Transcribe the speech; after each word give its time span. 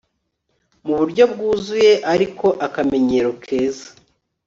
mu 0.85 0.93
buryo 0.99 1.23
bwuzuye 1.33 1.91
ariko 2.13 2.47
akamenyero 2.65 3.29
keza 3.43 3.87